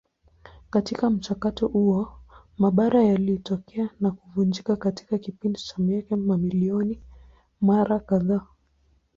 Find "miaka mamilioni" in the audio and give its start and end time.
5.77-7.01